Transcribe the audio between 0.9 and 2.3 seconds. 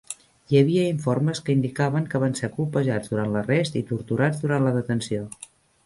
informes que indicaven que